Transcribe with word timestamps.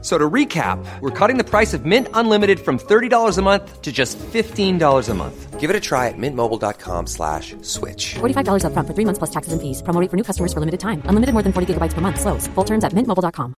So 0.00 0.16
to 0.16 0.30
recap, 0.30 0.78
we're 1.00 1.10
cutting 1.10 1.38
the 1.38 1.44
price 1.44 1.74
of 1.74 1.84
Mint 1.84 2.06
Unlimited 2.14 2.60
from 2.60 2.78
$30 2.78 3.36
a 3.36 3.42
month 3.42 3.82
to 3.82 3.90
just 3.90 4.16
$15 4.18 5.08
a 5.08 5.14
month. 5.14 5.58
Give 5.58 5.70
it 5.70 5.74
a 5.74 5.80
try 5.80 6.06
at 6.06 6.14
mintmobile.com 6.16 7.08
slash 7.08 7.56
switch. 7.62 8.14
$45 8.14 8.64
up 8.64 8.72
front 8.74 8.86
for 8.86 8.94
three 8.94 9.04
months 9.04 9.18
plus 9.18 9.30
taxes 9.30 9.52
and 9.52 9.60
fees. 9.60 9.82
Promo 9.82 10.00
rate 10.00 10.08
for 10.08 10.16
new 10.16 10.22
customers 10.22 10.52
for 10.52 10.60
limited 10.60 10.78
time. 10.78 11.02
Unlimited 11.06 11.32
more 11.32 11.42
than 11.42 11.52
40 11.52 11.74
gigabytes 11.74 11.94
per 11.94 12.00
month. 12.00 12.20
Slows. 12.20 12.46
Full 12.46 12.64
terms 12.64 12.84
at 12.84 12.92
mintmobile.com. 12.92 13.54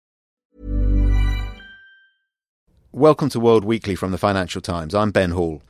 Welcome 2.93 3.29
to 3.29 3.39
World 3.39 3.65
Weekly 3.65 3.95
from 3.95 4.11
the 4.11 4.19
Financial 4.19 4.63
Times. 4.63 4.95
I'm 4.95 5.11
Ben 5.11 5.33
Hall. 5.33 5.63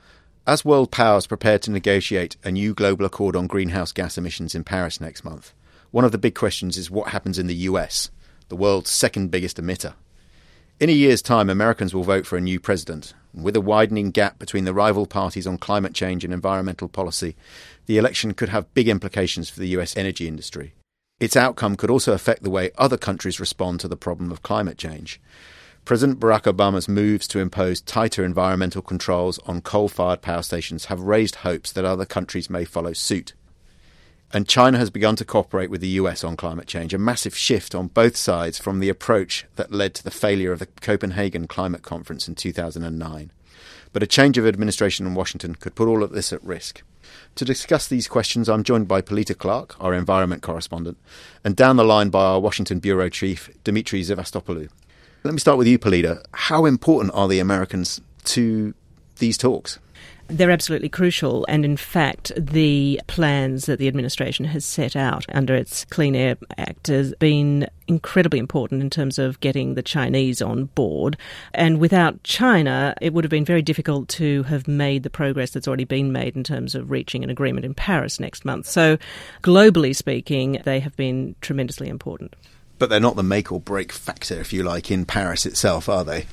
As 0.46 0.64
world 0.64 0.92
powers 0.92 1.26
prepare 1.26 1.58
to 1.58 1.70
negotiate 1.70 2.36
a 2.44 2.52
new 2.52 2.74
global 2.74 3.04
accord 3.04 3.34
on 3.34 3.48
greenhouse 3.48 3.90
gas 3.92 4.16
emissions 4.16 4.54
in 4.54 4.62
Paris 4.62 5.00
next 5.00 5.24
month, 5.24 5.52
one 5.90 6.04
of 6.04 6.12
the 6.12 6.18
big 6.18 6.36
questions 6.36 6.78
is 6.78 6.90
what 6.90 7.08
happens 7.08 7.40
in 7.40 7.48
the 7.48 7.54
US, 7.68 8.10
the 8.48 8.56
world's 8.56 8.90
second 8.90 9.32
biggest 9.32 9.58
emitter. 9.60 9.94
In 10.80 10.88
a 10.88 10.92
year's 10.92 11.20
time, 11.20 11.50
Americans 11.50 11.92
will 11.92 12.04
vote 12.04 12.24
for 12.24 12.38
a 12.38 12.40
new 12.40 12.58
president. 12.58 13.12
With 13.34 13.54
a 13.54 13.60
widening 13.60 14.10
gap 14.12 14.38
between 14.38 14.64
the 14.64 14.72
rival 14.72 15.04
parties 15.04 15.46
on 15.46 15.58
climate 15.58 15.92
change 15.92 16.24
and 16.24 16.32
environmental 16.32 16.88
policy, 16.88 17.36
the 17.84 17.98
election 17.98 18.32
could 18.32 18.48
have 18.48 18.72
big 18.72 18.88
implications 18.88 19.50
for 19.50 19.60
the 19.60 19.68
US 19.76 19.94
energy 19.94 20.26
industry. 20.26 20.72
Its 21.20 21.36
outcome 21.36 21.76
could 21.76 21.90
also 21.90 22.14
affect 22.14 22.42
the 22.42 22.48
way 22.48 22.70
other 22.78 22.96
countries 22.96 23.38
respond 23.38 23.78
to 23.80 23.88
the 23.88 23.96
problem 23.96 24.32
of 24.32 24.42
climate 24.42 24.78
change. 24.78 25.20
President 25.84 26.18
Barack 26.18 26.50
Obama's 26.50 26.88
moves 26.88 27.28
to 27.28 27.40
impose 27.40 27.82
tighter 27.82 28.24
environmental 28.24 28.80
controls 28.80 29.38
on 29.40 29.60
coal 29.60 29.86
fired 29.86 30.22
power 30.22 30.42
stations 30.42 30.86
have 30.86 31.00
raised 31.00 31.44
hopes 31.44 31.70
that 31.72 31.84
other 31.84 32.06
countries 32.06 32.48
may 32.48 32.64
follow 32.64 32.94
suit. 32.94 33.34
And 34.32 34.46
China 34.46 34.78
has 34.78 34.90
begun 34.90 35.16
to 35.16 35.24
cooperate 35.24 35.70
with 35.70 35.80
the 35.80 35.88
US 35.88 36.22
on 36.22 36.36
climate 36.36 36.68
change, 36.68 36.94
a 36.94 36.98
massive 36.98 37.36
shift 37.36 37.74
on 37.74 37.88
both 37.88 38.16
sides 38.16 38.58
from 38.58 38.78
the 38.78 38.88
approach 38.88 39.44
that 39.56 39.72
led 39.72 39.94
to 39.94 40.04
the 40.04 40.10
failure 40.10 40.52
of 40.52 40.60
the 40.60 40.66
Copenhagen 40.66 41.48
Climate 41.48 41.82
Conference 41.82 42.28
in 42.28 42.36
2009. 42.36 43.32
But 43.92 44.02
a 44.04 44.06
change 44.06 44.38
of 44.38 44.46
administration 44.46 45.04
in 45.04 45.14
Washington 45.14 45.56
could 45.56 45.74
put 45.74 45.88
all 45.88 46.04
of 46.04 46.12
this 46.12 46.32
at 46.32 46.44
risk. 46.44 46.82
To 47.34 47.44
discuss 47.44 47.88
these 47.88 48.06
questions, 48.06 48.48
I'm 48.48 48.62
joined 48.62 48.86
by 48.86 49.02
Pilita 49.02 49.36
Clark, 49.36 49.74
our 49.80 49.94
environment 49.94 50.42
correspondent, 50.42 50.96
and 51.42 51.56
down 51.56 51.76
the 51.76 51.84
line 51.84 52.10
by 52.10 52.24
our 52.24 52.38
Washington 52.38 52.78
bureau 52.78 53.08
chief, 53.08 53.50
Demetri 53.64 54.02
Sevastopulo. 54.02 54.68
Let 55.24 55.34
me 55.34 55.40
start 55.40 55.58
with 55.58 55.66
you, 55.66 55.78
Pilita. 55.78 56.22
How 56.32 56.66
important 56.66 57.14
are 57.14 57.26
the 57.26 57.40
Americans 57.40 58.00
to 58.24 58.74
these 59.20 59.38
talks? 59.38 59.78
They're 60.30 60.50
absolutely 60.50 60.88
crucial. 60.88 61.44
And 61.48 61.64
in 61.64 61.76
fact, 61.76 62.30
the 62.36 63.00
plans 63.08 63.66
that 63.66 63.80
the 63.80 63.88
administration 63.88 64.44
has 64.44 64.64
set 64.64 64.94
out 64.94 65.26
under 65.34 65.54
its 65.54 65.84
Clean 65.86 66.14
Air 66.14 66.36
Act 66.56 66.86
has 66.86 67.12
been 67.16 67.68
incredibly 67.88 68.38
important 68.38 68.80
in 68.80 68.90
terms 68.90 69.18
of 69.18 69.40
getting 69.40 69.74
the 69.74 69.82
Chinese 69.82 70.40
on 70.40 70.66
board. 70.66 71.16
And 71.52 71.80
without 71.80 72.22
China, 72.22 72.94
it 73.00 73.12
would 73.12 73.24
have 73.24 73.30
been 73.30 73.44
very 73.44 73.62
difficult 73.62 74.08
to 74.10 74.44
have 74.44 74.68
made 74.68 75.02
the 75.02 75.10
progress 75.10 75.50
that's 75.50 75.66
already 75.66 75.84
been 75.84 76.12
made 76.12 76.36
in 76.36 76.44
terms 76.44 76.76
of 76.76 76.92
reaching 76.92 77.24
an 77.24 77.30
agreement 77.30 77.66
in 77.66 77.74
Paris 77.74 78.20
next 78.20 78.44
month. 78.44 78.66
So, 78.66 78.98
globally 79.42 79.96
speaking, 79.96 80.60
they 80.64 80.78
have 80.78 80.94
been 80.96 81.34
tremendously 81.40 81.88
important. 81.88 82.36
But 82.78 82.88
they're 82.88 83.00
not 83.00 83.16
the 83.16 83.24
make 83.24 83.50
or 83.50 83.60
break 83.60 83.90
factor, 83.90 84.40
if 84.40 84.52
you 84.52 84.62
like, 84.62 84.92
in 84.92 85.04
Paris 85.04 85.44
itself, 85.44 85.88
are 85.88 86.04
they? 86.04 86.26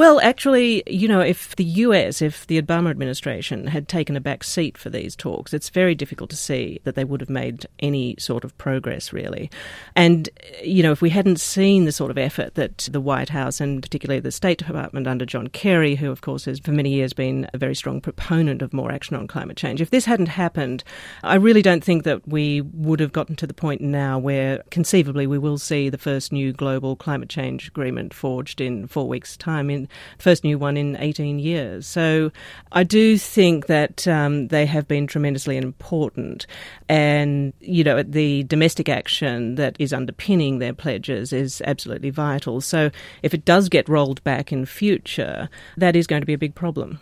Well, 0.00 0.18
actually, 0.22 0.82
you 0.86 1.06
know, 1.08 1.20
if 1.20 1.54
the 1.56 1.64
US, 1.64 2.22
if 2.22 2.46
the 2.46 2.60
Obama 2.62 2.88
administration 2.88 3.66
had 3.66 3.86
taken 3.86 4.16
a 4.16 4.20
back 4.20 4.42
seat 4.42 4.78
for 4.78 4.88
these 4.88 5.14
talks, 5.14 5.52
it's 5.52 5.68
very 5.68 5.94
difficult 5.94 6.30
to 6.30 6.36
see 6.36 6.80
that 6.84 6.94
they 6.94 7.04
would 7.04 7.20
have 7.20 7.28
made 7.28 7.66
any 7.80 8.16
sort 8.18 8.42
of 8.42 8.56
progress, 8.56 9.12
really. 9.12 9.50
And, 9.94 10.30
you 10.64 10.82
know, 10.82 10.90
if 10.90 11.02
we 11.02 11.10
hadn't 11.10 11.38
seen 11.38 11.84
the 11.84 11.92
sort 11.92 12.10
of 12.10 12.16
effort 12.16 12.54
that 12.54 12.88
the 12.90 12.98
White 12.98 13.28
House 13.28 13.60
and 13.60 13.82
particularly 13.82 14.20
the 14.20 14.32
State 14.32 14.56
Department 14.56 15.06
under 15.06 15.26
John 15.26 15.48
Kerry, 15.48 15.96
who, 15.96 16.10
of 16.10 16.22
course, 16.22 16.46
has 16.46 16.60
for 16.60 16.72
many 16.72 16.94
years 16.94 17.12
been 17.12 17.46
a 17.52 17.58
very 17.58 17.74
strong 17.74 18.00
proponent 18.00 18.62
of 18.62 18.72
more 18.72 18.90
action 18.90 19.16
on 19.16 19.28
climate 19.28 19.58
change, 19.58 19.82
if 19.82 19.90
this 19.90 20.06
hadn't 20.06 20.28
happened, 20.28 20.82
I 21.22 21.34
really 21.34 21.60
don't 21.60 21.84
think 21.84 22.04
that 22.04 22.26
we 22.26 22.62
would 22.62 23.00
have 23.00 23.12
gotten 23.12 23.36
to 23.36 23.46
the 23.46 23.52
point 23.52 23.82
now 23.82 24.18
where 24.18 24.62
conceivably 24.70 25.26
we 25.26 25.36
will 25.36 25.58
see 25.58 25.90
the 25.90 25.98
first 25.98 26.32
new 26.32 26.54
global 26.54 26.96
climate 26.96 27.28
change 27.28 27.68
agreement 27.68 28.14
forged 28.14 28.62
in 28.62 28.86
four 28.86 29.06
weeks' 29.06 29.36
time 29.36 29.68
in 29.68 29.89
first 30.18 30.44
new 30.44 30.58
one 30.58 30.76
in 30.76 30.96
18 30.96 31.38
years. 31.38 31.86
So 31.86 32.30
I 32.72 32.84
do 32.84 33.18
think 33.18 33.66
that 33.66 34.06
um, 34.06 34.48
they 34.48 34.66
have 34.66 34.86
been 34.88 35.06
tremendously 35.06 35.56
important. 35.56 36.46
And, 36.88 37.52
you 37.60 37.84
know, 37.84 38.02
the 38.02 38.44
domestic 38.44 38.88
action 38.88 39.56
that 39.56 39.76
is 39.78 39.92
underpinning 39.92 40.58
their 40.58 40.74
pledges 40.74 41.32
is 41.32 41.62
absolutely 41.64 42.10
vital. 42.10 42.60
So 42.60 42.90
if 43.22 43.34
it 43.34 43.44
does 43.44 43.68
get 43.68 43.88
rolled 43.88 44.22
back 44.24 44.52
in 44.52 44.66
future, 44.66 45.48
that 45.76 45.96
is 45.96 46.06
going 46.06 46.22
to 46.22 46.26
be 46.26 46.34
a 46.34 46.38
big 46.38 46.54
problem. 46.54 47.00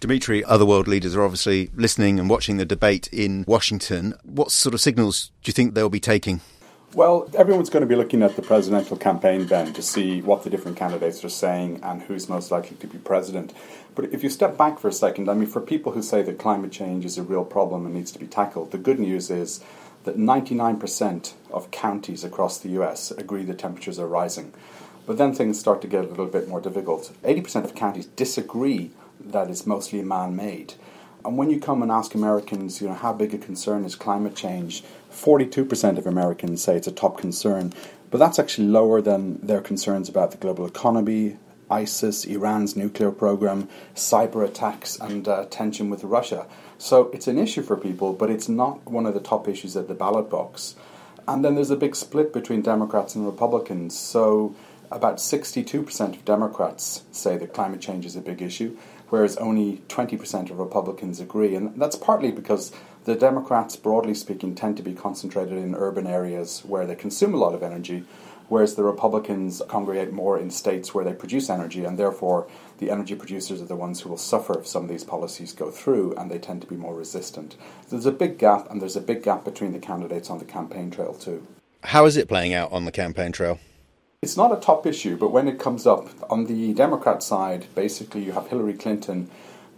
Demetri, 0.00 0.44
other 0.44 0.66
world 0.66 0.86
leaders 0.86 1.16
are 1.16 1.22
obviously 1.22 1.70
listening 1.74 2.18
and 2.18 2.28
watching 2.28 2.58
the 2.58 2.66
debate 2.66 3.08
in 3.10 3.44
Washington. 3.48 4.14
What 4.22 4.50
sort 4.50 4.74
of 4.74 4.80
signals 4.80 5.30
do 5.42 5.48
you 5.48 5.54
think 5.54 5.74
they'll 5.74 5.88
be 5.88 6.00
taking? 6.00 6.40
Well, 6.94 7.28
everyone's 7.36 7.70
going 7.70 7.80
to 7.80 7.88
be 7.88 7.96
looking 7.96 8.22
at 8.22 8.36
the 8.36 8.42
presidential 8.42 8.96
campaign 8.96 9.48
then 9.48 9.72
to 9.72 9.82
see 9.82 10.22
what 10.22 10.44
the 10.44 10.50
different 10.50 10.76
candidates 10.76 11.24
are 11.24 11.28
saying 11.28 11.80
and 11.82 12.02
who's 12.02 12.28
most 12.28 12.52
likely 12.52 12.76
to 12.76 12.86
be 12.86 12.98
president. 12.98 13.52
But 13.96 14.12
if 14.12 14.22
you 14.22 14.30
step 14.30 14.56
back 14.56 14.78
for 14.78 14.86
a 14.86 14.92
second, 14.92 15.28
I 15.28 15.34
mean, 15.34 15.48
for 15.48 15.60
people 15.60 15.90
who 15.90 16.02
say 16.02 16.22
that 16.22 16.38
climate 16.38 16.70
change 16.70 17.04
is 17.04 17.18
a 17.18 17.24
real 17.24 17.44
problem 17.44 17.84
and 17.84 17.96
needs 17.96 18.12
to 18.12 18.20
be 18.20 18.28
tackled, 18.28 18.70
the 18.70 18.78
good 18.78 19.00
news 19.00 19.28
is 19.28 19.60
that 20.04 20.16
99% 20.16 21.32
of 21.50 21.72
counties 21.72 22.22
across 22.22 22.58
the 22.58 22.68
US 22.80 23.10
agree 23.10 23.42
that 23.42 23.58
temperatures 23.58 23.98
are 23.98 24.06
rising. 24.06 24.52
But 25.04 25.18
then 25.18 25.34
things 25.34 25.58
start 25.58 25.82
to 25.82 25.88
get 25.88 26.04
a 26.04 26.08
little 26.08 26.26
bit 26.26 26.48
more 26.48 26.60
difficult. 26.60 27.10
80% 27.24 27.64
of 27.64 27.74
counties 27.74 28.06
disagree 28.06 28.92
that 29.18 29.50
it's 29.50 29.66
mostly 29.66 30.00
man 30.02 30.36
made. 30.36 30.74
And 31.24 31.38
when 31.38 31.50
you 31.50 31.58
come 31.58 31.82
and 31.82 31.90
ask 31.90 32.14
Americans, 32.14 32.80
you 32.80 32.88
know, 32.88 32.94
how 32.94 33.12
big 33.12 33.32
a 33.32 33.38
concern 33.38 33.84
is 33.84 33.94
climate 33.94 34.36
change, 34.36 34.84
42% 35.10 35.96
of 35.96 36.06
Americans 36.06 36.62
say 36.62 36.76
it's 36.76 36.86
a 36.86 36.92
top 36.92 37.18
concern, 37.18 37.72
but 38.10 38.18
that's 38.18 38.38
actually 38.38 38.68
lower 38.68 39.00
than 39.00 39.38
their 39.44 39.60
concerns 39.60 40.08
about 40.08 40.32
the 40.32 40.36
global 40.36 40.66
economy, 40.66 41.38
ISIS, 41.70 42.26
Iran's 42.26 42.76
nuclear 42.76 43.10
program, 43.10 43.68
cyber 43.94 44.46
attacks, 44.46 44.96
and 45.00 45.26
uh, 45.26 45.46
tension 45.46 45.88
with 45.88 46.04
Russia. 46.04 46.46
So 46.76 47.10
it's 47.12 47.26
an 47.26 47.38
issue 47.38 47.62
for 47.62 47.76
people, 47.76 48.12
but 48.12 48.30
it's 48.30 48.48
not 48.48 48.84
one 48.84 49.06
of 49.06 49.14
the 49.14 49.20
top 49.20 49.48
issues 49.48 49.76
at 49.76 49.88
the 49.88 49.94
ballot 49.94 50.28
box. 50.28 50.76
And 51.26 51.42
then 51.42 51.54
there's 51.54 51.70
a 51.70 51.76
big 51.76 51.96
split 51.96 52.34
between 52.34 52.60
Democrats 52.60 53.14
and 53.14 53.24
Republicans. 53.24 53.98
So 53.98 54.54
about 54.90 55.16
62% 55.16 56.00
of 56.14 56.24
Democrats 56.24 57.02
say 57.10 57.38
that 57.38 57.54
climate 57.54 57.80
change 57.80 58.04
is 58.04 58.14
a 58.14 58.20
big 58.20 58.42
issue, 58.42 58.76
whereas 59.10 59.36
only 59.36 59.82
20% 59.88 60.50
of 60.50 60.58
Republicans 60.58 61.20
agree. 61.20 61.54
And 61.54 61.80
that's 61.80 61.96
partly 61.96 62.30
because 62.30 62.72
the 63.04 63.14
Democrats, 63.14 63.76
broadly 63.76 64.14
speaking, 64.14 64.54
tend 64.54 64.76
to 64.78 64.82
be 64.82 64.94
concentrated 64.94 65.58
in 65.58 65.74
urban 65.74 66.06
areas 66.06 66.60
where 66.60 66.86
they 66.86 66.94
consume 66.94 67.34
a 67.34 67.38
lot 67.38 67.54
of 67.54 67.62
energy, 67.62 68.04
whereas 68.48 68.74
the 68.74 68.82
Republicans 68.82 69.62
congregate 69.68 70.12
more 70.12 70.38
in 70.38 70.50
states 70.50 70.94
where 70.94 71.04
they 71.04 71.12
produce 71.12 71.50
energy, 71.50 71.84
and 71.84 71.98
therefore 71.98 72.46
the 72.78 72.90
energy 72.90 73.14
producers 73.14 73.60
are 73.60 73.66
the 73.66 73.76
ones 73.76 74.00
who 74.00 74.08
will 74.08 74.16
suffer 74.16 74.58
if 74.58 74.66
some 74.66 74.84
of 74.84 74.88
these 74.88 75.04
policies 75.04 75.52
go 75.52 75.70
through, 75.70 76.14
and 76.14 76.30
they 76.30 76.38
tend 76.38 76.62
to 76.62 76.66
be 76.66 76.76
more 76.76 76.94
resistant. 76.94 77.56
So 77.82 77.90
there's 77.90 78.06
a 78.06 78.12
big 78.12 78.38
gap, 78.38 78.70
and 78.70 78.80
there's 78.80 78.96
a 78.96 79.00
big 79.00 79.22
gap 79.22 79.44
between 79.44 79.72
the 79.72 79.78
candidates 79.78 80.30
on 80.30 80.38
the 80.38 80.44
campaign 80.44 80.90
trail, 80.90 81.14
too. 81.14 81.46
How 81.82 82.06
is 82.06 82.16
it 82.16 82.28
playing 82.28 82.54
out 82.54 82.72
on 82.72 82.86
the 82.86 82.92
campaign 82.92 83.32
trail? 83.32 83.58
It's 84.24 84.38
not 84.38 84.56
a 84.56 84.56
top 84.56 84.86
issue, 84.86 85.18
but 85.18 85.32
when 85.32 85.48
it 85.48 85.58
comes 85.58 85.86
up 85.86 86.08
on 86.30 86.46
the 86.46 86.72
Democrat 86.72 87.22
side, 87.22 87.66
basically 87.74 88.24
you 88.24 88.32
have 88.32 88.48
Hillary 88.48 88.72
Clinton 88.72 89.30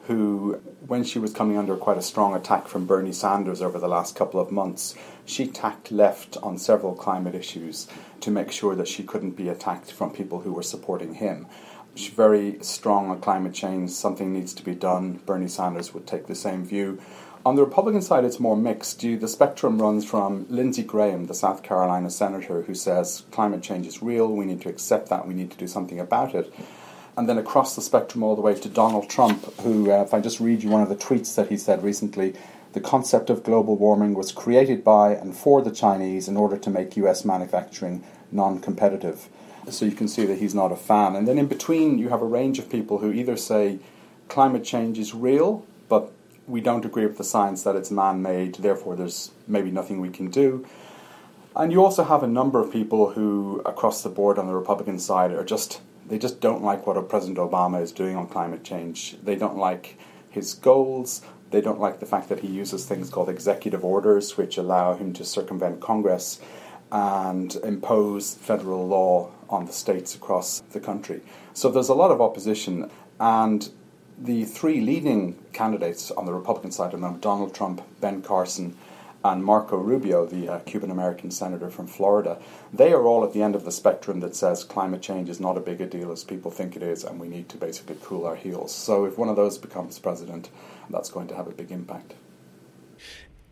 who, 0.06 0.60
when 0.86 1.02
she 1.02 1.18
was 1.18 1.32
coming 1.32 1.58
under 1.58 1.74
quite 1.74 1.98
a 1.98 2.00
strong 2.00 2.32
attack 2.32 2.68
from 2.68 2.86
Bernie 2.86 3.10
Sanders 3.10 3.60
over 3.60 3.80
the 3.80 3.88
last 3.88 4.14
couple 4.14 4.38
of 4.38 4.52
months, 4.52 4.94
she 5.24 5.48
tacked 5.48 5.90
left 5.90 6.36
on 6.44 6.58
several 6.58 6.94
climate 6.94 7.34
issues 7.34 7.88
to 8.20 8.30
make 8.30 8.52
sure 8.52 8.76
that 8.76 8.86
she 8.86 9.02
couldn't 9.02 9.32
be 9.32 9.48
attacked 9.48 9.90
from 9.90 10.12
people 10.12 10.42
who 10.42 10.52
were 10.52 10.62
supporting 10.62 11.14
him. 11.14 11.48
She's 11.96 12.14
very 12.14 12.58
strong 12.60 13.10
on 13.10 13.20
climate 13.20 13.52
change, 13.52 13.90
something 13.90 14.32
needs 14.32 14.54
to 14.54 14.62
be 14.62 14.76
done. 14.76 15.14
Bernie 15.26 15.48
Sanders 15.48 15.92
would 15.92 16.06
take 16.06 16.28
the 16.28 16.36
same 16.36 16.64
view. 16.64 17.00
On 17.46 17.54
the 17.54 17.64
Republican 17.64 18.02
side, 18.02 18.24
it's 18.24 18.40
more 18.40 18.56
mixed. 18.56 19.00
The 19.00 19.28
spectrum 19.28 19.80
runs 19.80 20.04
from 20.04 20.46
Lindsey 20.50 20.82
Graham, 20.82 21.26
the 21.26 21.34
South 21.34 21.62
Carolina 21.62 22.10
senator, 22.10 22.62
who 22.62 22.74
says 22.74 23.22
climate 23.30 23.62
change 23.62 23.86
is 23.86 24.02
real, 24.02 24.26
we 24.28 24.44
need 24.44 24.60
to 24.62 24.68
accept 24.68 25.10
that, 25.10 25.28
we 25.28 25.34
need 25.34 25.52
to 25.52 25.56
do 25.56 25.68
something 25.68 26.00
about 26.00 26.34
it 26.34 26.52
and 27.16 27.28
then 27.28 27.38
across 27.38 27.74
the 27.74 27.82
spectrum 27.82 28.22
all 28.22 28.36
the 28.36 28.42
way 28.42 28.54
to 28.54 28.68
Donald 28.68 29.08
Trump, 29.08 29.44
who, 29.60 29.90
uh, 29.90 30.02
if 30.02 30.12
I 30.12 30.20
just 30.20 30.38
read 30.38 30.62
you 30.62 30.68
one 30.68 30.82
of 30.82 30.88
the 30.88 30.96
tweets 30.96 31.34
that 31.36 31.48
he 31.48 31.56
said 31.56 31.82
recently, 31.82 32.34
the 32.74 32.80
concept 32.80 33.30
of 33.30 33.42
global 33.42 33.76
warming 33.76 34.12
was 34.14 34.32
created 34.32 34.84
by 34.84 35.12
and 35.12 35.34
for 35.34 35.62
the 35.62 35.70
Chinese 35.70 36.28
in 36.28 36.36
order 36.36 36.58
to 36.58 36.68
make 36.68 36.96
US 36.96 37.24
manufacturing 37.24 38.04
non 38.30 38.60
competitive. 38.60 39.28
So 39.70 39.86
you 39.86 39.92
can 39.92 40.08
see 40.08 40.26
that 40.26 40.38
he's 40.38 40.54
not 40.54 40.72
a 40.72 40.76
fan. 40.76 41.16
And 41.16 41.26
then 41.26 41.38
in 41.38 41.46
between, 41.46 41.98
you 41.98 42.10
have 42.10 42.20
a 42.20 42.26
range 42.26 42.58
of 42.58 42.68
people 42.68 42.98
who 42.98 43.10
either 43.10 43.36
say 43.36 43.78
climate 44.28 44.62
change 44.62 44.98
is 44.98 45.14
real, 45.14 45.64
but 45.88 46.12
we 46.46 46.60
don't 46.60 46.84
agree 46.84 47.06
with 47.06 47.18
the 47.18 47.24
science 47.24 47.62
that 47.64 47.76
it's 47.76 47.90
man 47.90 48.22
made, 48.22 48.56
therefore, 48.56 48.96
there's 48.96 49.32
maybe 49.46 49.70
nothing 49.70 50.00
we 50.00 50.10
can 50.10 50.30
do. 50.30 50.66
And 51.54 51.72
you 51.72 51.82
also 51.82 52.04
have 52.04 52.22
a 52.22 52.28
number 52.28 52.60
of 52.60 52.70
people 52.70 53.10
who, 53.10 53.62
across 53.64 54.02
the 54.02 54.10
board 54.10 54.38
on 54.38 54.46
the 54.46 54.54
Republican 54.54 54.98
side, 54.98 55.32
are 55.32 55.44
just 55.44 55.80
they 56.08 56.18
just 56.18 56.40
don't 56.40 56.62
like 56.62 56.86
what 56.86 57.08
President 57.08 57.38
Obama 57.38 57.82
is 57.82 57.92
doing 57.92 58.16
on 58.16 58.28
climate 58.28 58.62
change. 58.62 59.16
They 59.22 59.36
don't 59.36 59.56
like 59.56 59.98
his 60.30 60.54
goals. 60.54 61.22
They 61.50 61.60
don't 61.60 61.80
like 61.80 62.00
the 62.00 62.06
fact 62.06 62.28
that 62.28 62.40
he 62.40 62.48
uses 62.48 62.84
things 62.84 63.10
called 63.10 63.28
executive 63.28 63.84
orders, 63.84 64.36
which 64.36 64.56
allow 64.56 64.94
him 64.94 65.12
to 65.14 65.24
circumvent 65.24 65.80
Congress 65.80 66.40
and 66.92 67.56
impose 67.64 68.34
federal 68.34 68.86
law 68.86 69.30
on 69.48 69.66
the 69.66 69.72
states 69.72 70.14
across 70.14 70.60
the 70.72 70.80
country. 70.80 71.22
So 71.54 71.70
there's 71.70 71.88
a 71.88 71.94
lot 71.94 72.10
of 72.10 72.20
opposition, 72.20 72.90
and 73.18 73.68
the 74.18 74.44
three 74.44 74.80
leading 74.80 75.38
candidates 75.52 76.10
on 76.10 76.26
the 76.26 76.32
Republican 76.32 76.70
side 76.70 76.94
are 76.94 77.16
Donald 77.18 77.54
Trump, 77.54 77.82
Ben 78.00 78.22
Carson, 78.22 78.76
and 79.24 79.44
Marco 79.44 79.76
Rubio, 79.76 80.24
the 80.24 80.48
uh, 80.48 80.58
Cuban 80.60 80.90
American 80.90 81.30
senator 81.30 81.68
from 81.68 81.86
Florida, 81.86 82.38
they 82.72 82.92
are 82.92 83.02
all 83.02 83.24
at 83.24 83.32
the 83.32 83.42
end 83.42 83.54
of 83.54 83.64
the 83.64 83.72
spectrum 83.72 84.20
that 84.20 84.36
says 84.36 84.62
climate 84.62 85.02
change 85.02 85.28
is 85.28 85.40
not 85.40 85.56
a 85.56 85.60
big 85.60 85.80
a 85.80 85.86
deal 85.86 86.12
as 86.12 86.22
people 86.22 86.50
think 86.50 86.76
it 86.76 86.82
is, 86.82 87.02
and 87.02 87.18
we 87.18 87.28
need 87.28 87.48
to 87.48 87.56
basically 87.56 87.96
cool 88.02 88.24
our 88.24 88.36
heels. 88.36 88.74
So 88.74 89.04
if 89.04 89.18
one 89.18 89.28
of 89.28 89.36
those 89.36 89.58
becomes 89.58 89.98
president, 89.98 90.50
that's 90.90 91.10
going 91.10 91.26
to 91.28 91.34
have 91.34 91.48
a 91.48 91.52
big 91.52 91.72
impact. 91.72 92.14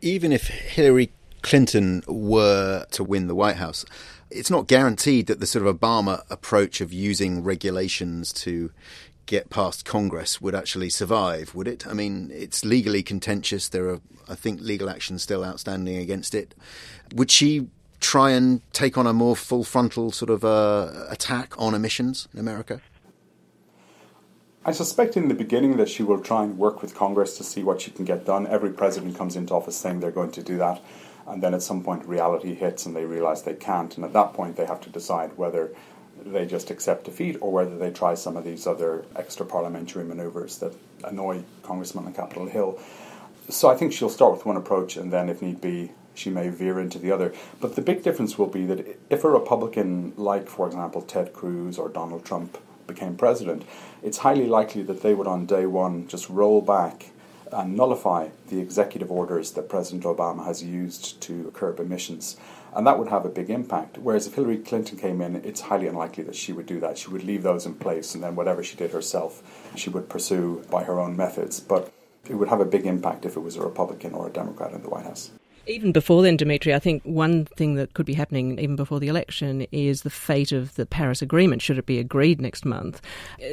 Even 0.01 0.33
if 0.33 0.47
Hillary 0.47 1.13
Clinton 1.43 2.03
were 2.07 2.87
to 2.93 3.03
win 3.03 3.27
the 3.27 3.35
White 3.35 3.57
House, 3.57 3.85
it's 4.31 4.51
not 4.51 4.69
guaranteed 4.69 5.27
that 5.27 5.41
the 5.41 5.47
sort 5.47 5.67
of 5.67 5.79
Obama 5.79 6.23
approach 6.31 6.81
of 6.81 6.93
using 6.93 7.43
regulations 7.43 8.33
to 8.33 8.71
get 9.27 9.51
past 9.51 9.85
Congress 9.85 10.41
would 10.41 10.55
actually 10.55 10.91
survive, 10.91 11.55
would 11.55 11.69
it? 11.69 11.87
I 11.87 11.93
mean, 11.93 12.31
it's 12.33 12.65
legally 12.65 13.03
contentious. 13.03 13.69
There 13.69 13.89
are, 13.89 14.01
I 14.29 14.35
think, 14.35 14.61
legal 14.61 14.91
actions 14.91 15.23
still 15.23 15.45
outstanding 15.45 15.97
against 15.97 16.35
it. 16.35 16.55
Would 17.15 17.31
she 17.31 17.69
try 18.01 18.31
and 18.31 18.61
take 18.73 18.99
on 18.99 19.07
a 19.07 19.13
more 19.13 19.35
full 19.35 19.65
frontal 19.65 20.13
sort 20.13 20.31
of 20.31 20.45
uh, 20.45 21.07
attack 21.09 21.55
on 21.59 21.75
emissions 21.75 22.29
in 22.35 22.41
America? 22.41 22.81
I 24.67 24.73
suspect 24.73 25.17
in 25.17 25.29
the 25.29 25.35
beginning 25.35 25.77
that 25.77 25.91
she 25.91 26.03
will 26.03 26.21
try 26.21 26.43
and 26.43 26.57
work 26.57 26.81
with 26.81 26.95
Congress 26.95 27.37
to 27.37 27.45
see 27.45 27.63
what 27.63 27.83
she 27.83 27.91
can 27.91 28.07
get 28.07 28.25
done. 28.25 28.47
Every 28.47 28.71
president 28.71 29.17
comes 29.17 29.37
into 29.37 29.53
office 29.53 29.77
saying 29.77 30.01
they're 30.01 30.11
going 30.11 30.33
to 30.33 30.43
do 30.43 30.57
that, 30.57 30.83
and 31.27 31.43
then 31.43 31.53
at 31.53 31.63
some 31.63 31.83
point 31.83 32.07
reality 32.07 32.55
hits 32.55 32.87
and 32.87 32.97
they 32.97 33.05
realize 33.05 33.43
they 33.43 33.55
can't, 33.55 33.95
and 33.97 34.05
at 34.05 34.15
that 34.15 34.33
point 34.33 34.57
they 34.57 34.65
have 34.65 34.81
to 34.83 34.91
decide 34.91 35.37
whether 35.37 35.71
they 36.25 36.47
just 36.47 36.71
accept 36.71 37.05
defeat 37.05 37.37
or 37.41 37.53
whether 37.53 37.77
they 37.77 37.91
try 37.91 38.15
some 38.15 38.37
of 38.37 38.45
these 38.45 38.67
other 38.67 39.05
extra 39.17 39.45
parliamentary 39.45 40.05
maneuvers 40.05 40.59
that 40.59 40.75
annoy 41.05 41.43
congressmen 41.63 42.07
on 42.07 42.15
Capitol 42.15 42.47
Hill. 42.47 42.79
So 43.49 43.69
I 43.69 43.77
think 43.77 43.93
she'll 43.93 44.09
start 44.09 44.33
with 44.33 44.47
one 44.47 44.57
approach 44.57 44.97
and 44.97 45.13
then, 45.13 45.29
if 45.29 45.43
need 45.43 45.61
be, 45.61 45.93
she 46.15 46.31
may 46.31 46.49
veer 46.49 46.81
into 46.81 46.99
the 46.99 47.13
other. 47.13 47.35
But 47.61 47.77
the 47.77 47.83
big 47.83 48.03
difference 48.03 48.39
will 48.39 48.47
be 48.47 48.65
that 48.67 48.99
if 49.11 49.25
a 49.25 49.29
Republican, 49.29 50.15
like, 50.17 50.49
for 50.49 50.67
example, 50.67 51.03
Ted 51.03 51.33
Cruz 51.33 51.77
or 51.79 51.89
Donald 51.89 52.25
Trump, 52.25 52.57
became 52.87 53.17
president, 53.17 53.65
it's 54.03 54.19
highly 54.19 54.47
likely 54.47 54.83
that 54.83 55.03
they 55.03 55.15
would, 55.15 55.27
on 55.27 55.47
day 55.47 55.67
one, 55.67 56.07
just 56.07 56.29
roll 56.29 56.61
back 56.61 57.11
and 57.53 57.77
nullify 57.77 58.29
the 58.49 58.61
executive 58.61 59.11
orders 59.11 59.53
that 59.53 59.69
President 59.69 60.05
Obama 60.05 60.45
has 60.45 60.63
used 60.63 61.21
to 61.23 61.51
curb 61.55 61.81
emissions. 61.81 62.37
And 62.75 62.87
that 62.87 62.99
would 62.99 63.09
have 63.09 63.25
a 63.25 63.29
big 63.29 63.51
impact. 63.51 63.99
Whereas 63.99 64.27
if 64.27 64.35
Hillary 64.35 64.59
Clinton 64.59 64.99
came 64.99 65.21
in, 65.21 65.37
it's 65.37 65.61
highly 65.61 65.87
unlikely 65.87 66.25
that 66.25 66.35
she 66.35 66.53
would 66.53 66.67
do 66.67 66.81
that. 66.81 66.99
She 66.99 67.09
would 67.09 67.23
leave 67.23 67.45
those 67.45 67.67
in 67.67 67.75
place, 67.75 68.15
and 68.15 68.25
then 68.25 68.35
whatever 68.35 68.65
she 68.65 68.77
did 68.77 68.91
herself, 68.91 69.43
she 69.77 69.91
would 69.91 70.09
pursue 70.09 70.65
by 70.71 70.83
her 70.85 70.99
own 70.99 71.17
methods. 71.17 71.61
But 71.61 71.93
it 72.29 72.35
would 72.35 72.49
have 72.49 72.61
a 72.61 72.65
big 72.65 72.85
impact 72.85 73.25
if 73.25 73.37
it 73.37 73.41
was 73.41 73.57
a 73.57 73.63
Republican 73.63 74.13
or 74.13 74.27
a 74.27 74.31
Democrat 74.31 74.73
in 74.73 74.83
the 74.83 74.89
White 74.89 75.05
House. 75.05 75.31
Even 75.67 75.93
before 75.93 76.23
then, 76.23 76.37
Demetri, 76.37 76.75
I 76.75 76.79
think 76.79 77.03
one 77.05 77.47
thing 77.47 77.75
that 77.77 77.95
could 77.95 78.05
be 78.05 78.13
happening 78.13 78.59
even 78.59 78.77
before 78.77 79.01
the 79.01 79.09
election 79.09 79.67
is 79.73 80.03
the 80.03 80.11
fate 80.11 80.53
of 80.53 80.75
the 80.75 80.85
Paris 80.85 81.23
Agreement, 81.23 81.63
should 81.63 81.79
it 81.79 81.87
be 81.87 81.99
agreed 81.99 82.39
next 82.39 82.67
month. 82.67 83.01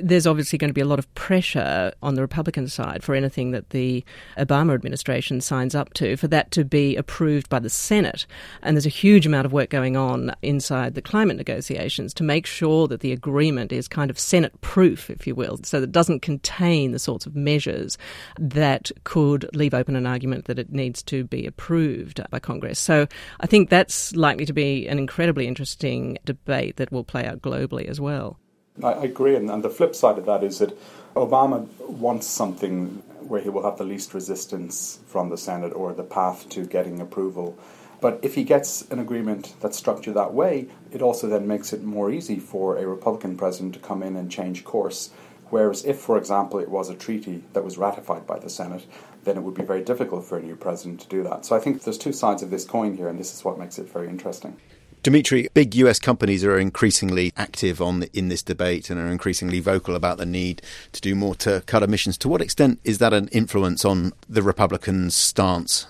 There's 0.01 0.27
obviously 0.27 0.57
going 0.57 0.69
to 0.69 0.73
be 0.73 0.81
a 0.81 0.85
lot 0.85 0.99
of 0.99 1.13
pressure 1.15 1.93
on 2.03 2.15
the 2.15 2.21
Republican 2.21 2.67
side 2.67 3.01
for 3.01 3.15
anything 3.15 3.51
that 3.51 3.69
the 3.69 4.03
Obama 4.37 4.73
administration 4.73 5.39
signs 5.39 5.73
up 5.73 5.93
to, 5.93 6.17
for 6.17 6.27
that 6.27 6.51
to 6.51 6.65
be 6.65 6.97
approved 6.97 7.47
by 7.47 7.59
the 7.59 7.69
Senate. 7.69 8.25
And 8.61 8.75
there's 8.75 8.85
a 8.85 8.89
huge 8.89 9.25
amount 9.25 9.45
of 9.45 9.53
work 9.53 9.69
going 9.69 9.95
on 9.95 10.35
inside 10.41 10.95
the 10.95 11.01
climate 11.01 11.37
negotiations 11.37 12.13
to 12.15 12.23
make 12.23 12.45
sure 12.45 12.89
that 12.89 12.99
the 12.99 13.13
agreement 13.13 13.71
is 13.71 13.87
kind 13.87 14.11
of 14.11 14.19
Senate 14.19 14.59
proof, 14.59 15.09
if 15.09 15.25
you 15.25 15.33
will, 15.33 15.59
so 15.63 15.79
that 15.79 15.87
it 15.87 15.93
doesn't 15.93 16.21
contain 16.21 16.91
the 16.91 16.99
sorts 16.99 17.25
of 17.25 17.37
measures 17.37 17.97
that 18.37 18.91
could 19.05 19.49
leave 19.55 19.73
open 19.73 19.95
an 19.95 20.05
argument 20.05 20.45
that 20.45 20.59
it 20.59 20.73
needs 20.73 21.01
to 21.03 21.23
be 21.23 21.45
approved 21.45 22.00
approved 22.01 22.29
by 22.29 22.39
Congress. 22.39 22.79
So 22.79 23.07
I 23.39 23.47
think 23.47 23.69
that's 23.69 24.15
likely 24.15 24.45
to 24.45 24.53
be 24.53 24.87
an 24.87 24.97
incredibly 24.97 25.47
interesting 25.47 26.17
debate 26.25 26.77
that 26.77 26.91
will 26.91 27.03
play 27.03 27.25
out 27.25 27.41
globally 27.41 27.85
as 27.85 27.99
well. 27.99 28.39
I 28.83 28.93
agree, 29.03 29.35
and, 29.35 29.49
and 29.49 29.63
the 29.63 29.69
flip 29.69 29.95
side 29.95 30.17
of 30.17 30.25
that 30.25 30.43
is 30.43 30.59
that 30.59 30.77
Obama 31.15 31.67
wants 31.87 32.25
something 32.25 33.03
where 33.27 33.41
he 33.41 33.49
will 33.49 33.63
have 33.63 33.77
the 33.77 33.83
least 33.83 34.13
resistance 34.13 34.99
from 35.07 35.29
the 35.29 35.37
Senate 35.37 35.73
or 35.73 35.93
the 35.93 36.03
path 36.03 36.47
to 36.49 36.65
getting 36.65 36.99
approval. 37.01 37.57
But 37.99 38.19
if 38.23 38.33
he 38.33 38.43
gets 38.43 38.89
an 38.89 38.97
agreement 38.97 39.53
that's 39.59 39.77
structured 39.77 40.15
that 40.15 40.33
way, 40.33 40.67
it 40.91 41.01
also 41.01 41.27
then 41.27 41.47
makes 41.47 41.73
it 41.73 41.83
more 41.83 42.09
easy 42.09 42.39
for 42.39 42.77
a 42.77 42.87
Republican 42.87 43.37
president 43.37 43.73
to 43.75 43.79
come 43.79 44.01
in 44.01 44.15
and 44.15 44.31
change 44.31 44.63
course. 44.63 45.11
Whereas 45.49 45.85
if, 45.85 45.99
for 45.99 46.17
example, 46.17 46.59
it 46.59 46.69
was 46.69 46.89
a 46.89 46.95
treaty 46.95 47.43
that 47.53 47.63
was 47.63 47.77
ratified 47.77 48.25
by 48.25 48.39
the 48.39 48.49
Senate, 48.49 48.85
then 49.23 49.37
it 49.37 49.41
would 49.41 49.53
be 49.53 49.63
very 49.63 49.83
difficult 49.83 50.25
for 50.25 50.37
a 50.37 50.41
new 50.41 50.55
president 50.55 51.01
to 51.01 51.07
do 51.07 51.23
that. 51.23 51.45
So 51.45 51.55
I 51.55 51.59
think 51.59 51.83
there's 51.83 51.97
two 51.97 52.13
sides 52.13 52.41
of 52.41 52.49
this 52.49 52.65
coin 52.65 52.97
here, 52.97 53.07
and 53.07 53.19
this 53.19 53.33
is 53.33 53.43
what 53.43 53.59
makes 53.59 53.77
it 53.79 53.91
very 53.91 54.07
interesting. 54.07 54.57
Demetri, 55.03 55.49
big 55.55 55.73
US 55.75 55.97
companies 55.97 56.43
are 56.45 56.59
increasingly 56.59 57.33
active 57.35 57.81
on 57.81 58.01
the, 58.01 58.09
in 58.13 58.27
this 58.27 58.43
debate 58.43 58.91
and 58.91 58.99
are 58.99 59.07
increasingly 59.07 59.59
vocal 59.59 59.95
about 59.95 60.19
the 60.19 60.27
need 60.27 60.61
to 60.91 61.01
do 61.01 61.15
more 61.15 61.33
to 61.35 61.63
cut 61.65 61.81
emissions. 61.81 62.19
To 62.19 62.29
what 62.29 62.39
extent 62.39 62.79
is 62.83 62.99
that 62.99 63.11
an 63.11 63.27
influence 63.29 63.83
on 63.83 64.13
the 64.29 64.43
Republicans' 64.43 65.15
stance? 65.15 65.87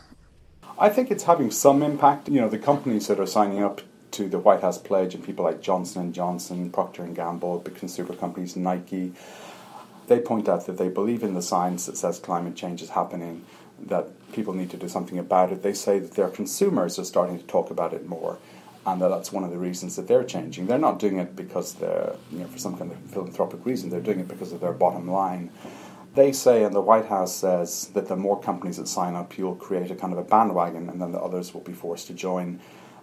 I 0.79 0.87
think 0.87 1.11
it's 1.11 1.23
having 1.23 1.51
some 1.51 1.83
impact. 1.83 2.29
You 2.29 2.39
know, 2.39 2.47
the 2.47 2.57
companies 2.57 3.07
that 3.07 3.19
are 3.19 3.27
signing 3.27 3.61
up 3.61 3.81
to 4.11 4.29
the 4.29 4.39
White 4.39 4.61
House 4.61 4.77
pledge, 4.77 5.13
and 5.13 5.23
people 5.23 5.43
like 5.43 5.61
Johnson 5.61 6.03
and 6.03 6.13
Johnson, 6.13 6.69
Procter 6.71 7.03
and 7.03 7.15
Gamble, 7.15 7.59
big 7.59 7.75
consumer 7.75 8.15
companies, 8.15 8.55
Nike, 8.55 9.13
they 10.11 10.19
point 10.19 10.49
out 10.49 10.65
that 10.65 10.77
they 10.77 10.89
believe 10.89 11.23
in 11.23 11.33
the 11.33 11.41
science 11.41 11.85
that 11.85 11.97
says 11.97 12.19
climate 12.19 12.55
change 12.55 12.81
is 12.81 12.89
happening, 12.89 13.45
that 13.79 14.05
people 14.33 14.53
need 14.53 14.69
to 14.69 14.77
do 14.77 14.89
something 14.89 15.17
about 15.17 15.51
it. 15.51 15.63
They 15.63 15.73
say 15.73 15.99
that 15.99 16.11
their 16.11 16.27
consumers 16.27 16.99
are 16.99 17.05
starting 17.05 17.39
to 17.39 17.45
talk 17.45 17.71
about 17.71 17.93
it 17.93 18.05
more, 18.05 18.37
and 18.85 19.01
that 19.01 19.07
that's 19.07 19.31
one 19.31 19.45
of 19.45 19.51
the 19.51 19.57
reasons 19.57 19.95
that 19.95 20.07
they're 20.07 20.25
changing. 20.25 20.67
They're 20.67 20.77
not 20.77 20.99
doing 20.99 21.17
it 21.17 21.35
because 21.35 21.75
they're, 21.75 22.13
you 22.31 22.39
know, 22.39 22.47
for 22.47 22.57
some 22.57 22.77
kind 22.77 22.91
of 22.91 22.97
philanthropic 23.09 23.65
reason. 23.65 23.89
They're 23.89 24.01
doing 24.01 24.19
it 24.19 24.27
because 24.27 24.51
of 24.51 24.59
their 24.59 24.73
bottom 24.73 25.09
line. 25.09 25.49
They 26.13 26.33
say, 26.33 26.65
and 26.65 26.75
the 26.75 26.81
White 26.81 27.05
House 27.05 27.33
says, 27.33 27.87
that 27.93 28.09
the 28.09 28.17
more 28.17 28.37
companies 28.39 28.75
that 28.77 28.89
sign 28.89 29.15
up, 29.15 29.37
you'll 29.37 29.55
create 29.55 29.91
a 29.91 29.95
kind 29.95 30.11
of 30.11 30.19
a 30.19 30.23
bandwagon, 30.23 30.89
and 30.89 31.01
then 31.01 31.13
the 31.13 31.21
others 31.21 31.53
will 31.53 31.61
be 31.61 31.73
forced 31.73 32.07
to 32.07 32.13
join. 32.13 32.59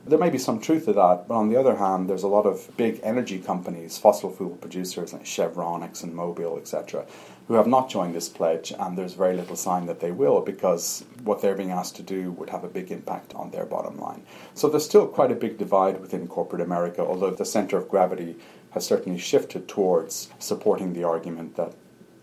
There 0.08 0.18
may 0.18 0.30
be 0.30 0.38
some 0.38 0.58
truth 0.58 0.86
to 0.86 0.94
that, 0.94 1.28
but 1.28 1.34
on 1.34 1.50
the 1.50 1.56
other 1.56 1.76
hand, 1.76 2.08
there's 2.08 2.22
a 2.22 2.28
lot 2.28 2.46
of 2.46 2.74
big 2.78 2.98
energy 3.02 3.38
companies, 3.38 3.98
fossil 3.98 4.32
fuel 4.32 4.56
producers 4.56 5.12
like 5.12 5.26
Chevron, 5.26 5.82
ExxonMobil, 5.82 6.58
etc., 6.58 7.04
who 7.46 7.54
have 7.54 7.66
not 7.66 7.90
joined 7.90 8.14
this 8.14 8.30
pledge, 8.30 8.72
and 8.78 8.96
there's 8.96 9.12
very 9.12 9.36
little 9.36 9.54
sign 9.54 9.84
that 9.84 10.00
they 10.00 10.10
will 10.10 10.40
because 10.40 11.04
what 11.24 11.42
they're 11.42 11.54
being 11.54 11.72
asked 11.72 11.96
to 11.96 12.02
do 12.02 12.32
would 12.32 12.48
have 12.48 12.64
a 12.64 12.68
big 12.68 12.90
impact 12.90 13.34
on 13.34 13.50
their 13.50 13.66
bottom 13.66 13.98
line. 13.98 14.22
So 14.54 14.68
there's 14.68 14.86
still 14.86 15.06
quite 15.06 15.30
a 15.30 15.34
big 15.34 15.58
divide 15.58 16.00
within 16.00 16.26
corporate 16.26 16.62
America, 16.62 17.02
although 17.02 17.30
the 17.30 17.44
center 17.44 17.76
of 17.76 17.90
gravity 17.90 18.36
has 18.70 18.86
certainly 18.86 19.18
shifted 19.18 19.68
towards 19.68 20.30
supporting 20.38 20.94
the 20.94 21.04
argument 21.04 21.56
that 21.56 21.74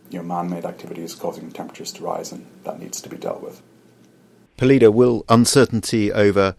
you 0.10 0.18
know, 0.18 0.26
man-made 0.26 0.66
activity 0.66 1.04
is 1.04 1.14
causing 1.14 1.52
temperatures 1.52 1.92
to 1.94 2.04
rise, 2.04 2.32
and 2.32 2.48
that 2.64 2.80
needs 2.80 3.00
to 3.02 3.10
be 3.10 3.18
dealt 3.18 3.42
with. 3.42 3.62
Pilita, 4.58 4.92
will 4.92 5.26
uncertainty 5.28 6.12
over 6.12 6.56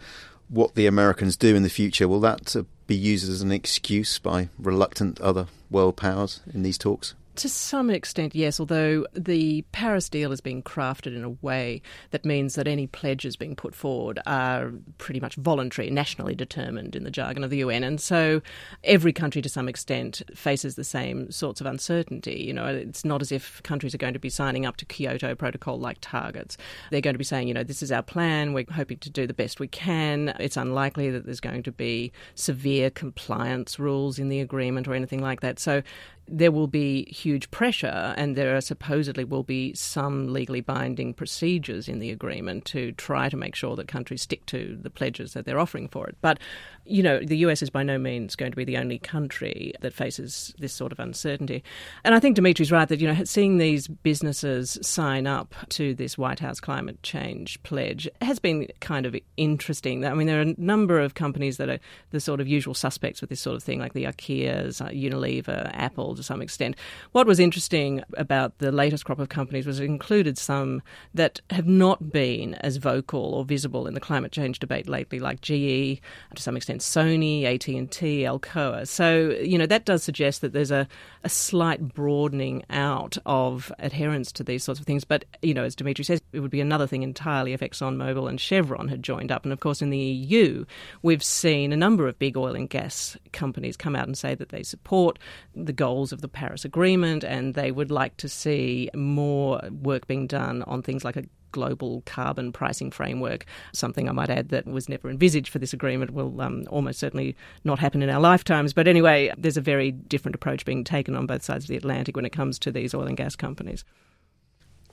what 0.48 0.74
the 0.74 0.86
Americans 0.86 1.36
do 1.36 1.54
in 1.54 1.62
the 1.62 1.68
future, 1.68 2.08
will 2.08 2.20
that 2.20 2.54
uh, 2.54 2.62
be 2.86 2.94
used 2.94 3.28
as 3.28 3.42
an 3.42 3.52
excuse 3.52 4.18
by 4.18 4.48
reluctant 4.58 5.20
other 5.20 5.46
world 5.70 5.96
powers 5.96 6.40
in 6.52 6.62
these 6.62 6.78
talks? 6.78 7.14
To 7.36 7.48
some 7.50 7.90
extent, 7.90 8.34
yes, 8.34 8.58
although 8.58 9.06
the 9.12 9.62
Paris 9.72 10.08
deal 10.08 10.32
is 10.32 10.40
being 10.40 10.62
crafted 10.62 11.14
in 11.14 11.22
a 11.22 11.30
way 11.30 11.82
that 12.10 12.24
means 12.24 12.54
that 12.54 12.66
any 12.66 12.86
pledges 12.86 13.36
being 13.36 13.54
put 13.54 13.74
forward 13.74 14.18
are 14.26 14.72
pretty 14.96 15.20
much 15.20 15.34
voluntary, 15.34 15.90
nationally 15.90 16.34
determined 16.34 16.96
in 16.96 17.04
the 17.04 17.10
jargon 17.10 17.44
of 17.44 17.50
the 17.50 17.58
UN. 17.58 17.84
And 17.84 18.00
so 18.00 18.40
every 18.84 19.12
country, 19.12 19.42
to 19.42 19.48
some 19.48 19.68
extent, 19.68 20.22
faces 20.34 20.76
the 20.76 20.84
same 20.84 21.30
sorts 21.30 21.60
of 21.60 21.66
uncertainty. 21.66 22.42
You 22.42 22.54
know, 22.54 22.66
it's 22.66 23.04
not 23.04 23.20
as 23.20 23.30
if 23.30 23.62
countries 23.62 23.94
are 23.94 23.98
going 23.98 24.14
to 24.14 24.18
be 24.18 24.30
signing 24.30 24.64
up 24.64 24.78
to 24.78 24.86
Kyoto 24.86 25.34
Protocol 25.34 25.78
like 25.78 25.98
targets. 26.00 26.56
They're 26.90 27.02
going 27.02 27.14
to 27.14 27.18
be 27.18 27.24
saying, 27.24 27.48
you 27.48 27.54
know, 27.54 27.64
this 27.64 27.82
is 27.82 27.92
our 27.92 28.02
plan, 28.02 28.54
we're 28.54 28.64
hoping 28.72 28.98
to 28.98 29.10
do 29.10 29.26
the 29.26 29.34
best 29.34 29.60
we 29.60 29.68
can. 29.68 30.34
It's 30.40 30.56
unlikely 30.56 31.10
that 31.10 31.26
there's 31.26 31.40
going 31.40 31.64
to 31.64 31.72
be 31.72 32.12
severe 32.34 32.88
compliance 32.88 33.78
rules 33.78 34.18
in 34.18 34.30
the 34.30 34.40
agreement 34.40 34.88
or 34.88 34.94
anything 34.94 35.20
like 35.20 35.40
that. 35.40 35.58
So 35.58 35.82
there 36.28 36.50
will 36.50 36.66
be 36.66 37.04
huge 37.06 37.50
pressure, 37.50 38.14
and 38.16 38.36
there 38.36 38.56
are 38.56 38.60
supposedly 38.60 39.24
will 39.24 39.42
be 39.42 39.74
some 39.74 40.32
legally 40.32 40.60
binding 40.60 41.14
procedures 41.14 41.88
in 41.88 41.98
the 41.98 42.10
agreement 42.10 42.64
to 42.66 42.92
try 42.92 43.28
to 43.28 43.36
make 43.36 43.54
sure 43.54 43.76
that 43.76 43.88
countries 43.88 44.22
stick 44.22 44.44
to 44.46 44.78
the 44.80 44.90
pledges 44.90 45.34
that 45.34 45.44
they're 45.44 45.58
offering 45.58 45.88
for 45.88 46.08
it. 46.08 46.16
But, 46.20 46.38
you 46.84 47.02
know, 47.02 47.20
the 47.20 47.38
US 47.38 47.62
is 47.62 47.70
by 47.70 47.82
no 47.82 47.98
means 47.98 48.34
going 48.34 48.50
to 48.50 48.56
be 48.56 48.64
the 48.64 48.76
only 48.76 48.98
country 48.98 49.72
that 49.80 49.92
faces 49.92 50.54
this 50.58 50.72
sort 50.72 50.92
of 50.92 50.98
uncertainty. 50.98 51.62
And 52.04 52.14
I 52.14 52.20
think 52.20 52.36
Demetri's 52.36 52.72
right 52.72 52.88
that, 52.88 53.00
you 53.00 53.12
know, 53.12 53.24
seeing 53.24 53.58
these 53.58 53.86
businesses 53.86 54.78
sign 54.82 55.26
up 55.26 55.54
to 55.70 55.94
this 55.94 56.18
White 56.18 56.40
House 56.40 56.60
climate 56.60 57.02
change 57.02 57.62
pledge 57.62 58.08
has 58.20 58.38
been 58.38 58.66
kind 58.80 59.06
of 59.06 59.16
interesting. 59.36 60.04
I 60.04 60.14
mean, 60.14 60.26
there 60.26 60.38
are 60.38 60.42
a 60.42 60.54
number 60.58 61.00
of 61.00 61.14
companies 61.14 61.56
that 61.58 61.68
are 61.68 61.78
the 62.10 62.20
sort 62.20 62.40
of 62.40 62.48
usual 62.48 62.74
suspects 62.74 63.20
with 63.20 63.30
this 63.30 63.40
sort 63.40 63.56
of 63.56 63.62
thing, 63.62 63.78
like 63.78 63.92
the 63.92 64.04
IKEAs, 64.04 64.80
uh, 64.80 64.88
Unilever, 64.88 65.70
Apple 65.72 66.15
to 66.16 66.22
some 66.22 66.42
extent. 66.42 66.76
What 67.12 67.26
was 67.26 67.38
interesting 67.38 68.02
about 68.16 68.58
the 68.58 68.72
latest 68.72 69.04
crop 69.04 69.18
of 69.18 69.28
companies 69.28 69.66
was 69.66 69.80
it 69.80 69.84
included 69.84 70.38
some 70.38 70.82
that 71.14 71.40
have 71.50 71.66
not 71.66 72.12
been 72.12 72.54
as 72.54 72.78
vocal 72.78 73.34
or 73.34 73.44
visible 73.44 73.86
in 73.86 73.94
the 73.94 74.00
climate 74.00 74.32
change 74.32 74.58
debate 74.58 74.88
lately, 74.88 75.18
like 75.18 75.40
GE, 75.40 76.00
to 76.34 76.42
some 76.42 76.56
extent 76.56 76.80
Sony, 76.80 77.44
AT&T, 77.44 78.22
Alcoa. 78.22 78.86
So, 78.86 79.36
you 79.42 79.58
know, 79.58 79.66
that 79.66 79.84
does 79.84 80.02
suggest 80.02 80.40
that 80.40 80.52
there's 80.52 80.70
a, 80.70 80.88
a 81.24 81.28
slight 81.28 81.94
broadening 81.94 82.64
out 82.70 83.16
of 83.26 83.72
adherence 83.78 84.32
to 84.32 84.44
these 84.44 84.64
sorts 84.64 84.80
of 84.80 84.86
things. 84.86 85.04
But, 85.04 85.24
you 85.42 85.54
know, 85.54 85.64
as 85.64 85.74
Demetri 85.74 86.04
says, 86.04 86.20
it 86.32 86.40
would 86.40 86.50
be 86.50 86.60
another 86.60 86.86
thing 86.86 87.02
entirely 87.02 87.52
if 87.52 87.60
ExxonMobil 87.60 88.28
and 88.28 88.40
Chevron 88.40 88.88
had 88.88 89.02
joined 89.02 89.32
up. 89.32 89.44
And 89.44 89.52
of 89.52 89.60
course, 89.60 89.82
in 89.82 89.90
the 89.90 89.98
EU, 89.98 90.64
we've 91.02 91.24
seen 91.24 91.72
a 91.72 91.76
number 91.76 92.08
of 92.08 92.18
big 92.18 92.36
oil 92.36 92.54
and 92.54 92.68
gas 92.68 93.16
companies 93.32 93.76
come 93.76 93.96
out 93.96 94.06
and 94.06 94.16
say 94.16 94.34
that 94.34 94.50
they 94.50 94.62
support 94.62 95.18
the 95.54 95.72
goals 95.72 96.05
goals 96.06 96.12
of 96.12 96.20
the 96.20 96.28
Paris 96.28 96.64
Agreement, 96.64 97.24
and 97.24 97.54
they 97.54 97.72
would 97.72 97.90
like 97.90 98.16
to 98.18 98.28
see 98.28 98.88
more 98.94 99.60
work 99.82 100.06
being 100.06 100.28
done 100.28 100.62
on 100.62 100.80
things 100.80 101.04
like 101.04 101.16
a 101.16 101.24
global 101.50 102.02
carbon 102.06 102.52
pricing 102.52 102.92
framework. 102.92 103.44
Something 103.72 104.08
I 104.08 104.12
might 104.12 104.30
add 104.30 104.50
that 104.50 104.66
was 104.66 104.88
never 104.88 105.10
envisaged 105.10 105.48
for 105.48 105.58
this 105.58 105.72
agreement 105.72 106.12
will 106.12 106.40
um, 106.40 106.64
almost 106.70 107.00
certainly 107.00 107.34
not 107.64 107.80
happen 107.80 108.02
in 108.02 108.10
our 108.10 108.20
lifetimes. 108.20 108.72
But 108.72 108.86
anyway, 108.86 109.32
there's 109.36 109.56
a 109.56 109.62
very 109.62 109.90
different 109.90 110.36
approach 110.36 110.64
being 110.64 110.84
taken 110.84 111.16
on 111.16 111.26
both 111.26 111.42
sides 111.42 111.64
of 111.64 111.68
the 111.68 111.76
Atlantic 111.76 112.14
when 112.14 112.26
it 112.26 112.32
comes 112.32 112.56
to 112.60 112.70
these 112.70 112.94
oil 112.94 113.08
and 113.08 113.16
gas 113.16 113.34
companies. 113.34 113.84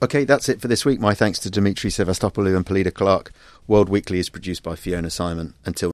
Okay, 0.02 0.24
that's 0.24 0.48
it 0.48 0.60
for 0.60 0.66
this 0.66 0.84
week. 0.84 0.98
My 0.98 1.14
thanks 1.14 1.38
to 1.40 1.50
Demetri 1.50 1.90
Sevastopulo 1.90 2.56
and 2.56 2.66
Pilita 2.66 2.92
Clark. 2.92 3.30
World 3.68 3.88
Weekly 3.88 4.18
is 4.18 4.30
produced 4.30 4.64
by 4.64 4.74
Fiona 4.74 5.10
Simon. 5.10 5.54
Until 5.64 5.93